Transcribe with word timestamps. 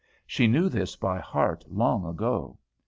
She 0.25 0.47
knew 0.47 0.67
this 0.67 0.95
by 0.95 1.19
heart 1.19 1.63
long 1.69 2.07
ago. 2.07 2.57